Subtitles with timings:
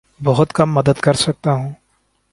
[0.19, 1.71] بہت کم مدد کر سکتا ہوں